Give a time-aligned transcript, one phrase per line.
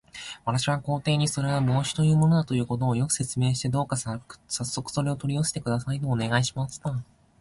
[0.45, 7.03] 私は皇帝に、それは帽子というものだということを、よく説明して、どうかさっそくそれを取り寄せてください、とお願いしました。